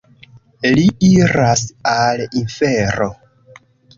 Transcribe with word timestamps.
Li 0.77 0.85
iras 1.07 1.65
al 1.91 2.23
infero. 2.41 3.11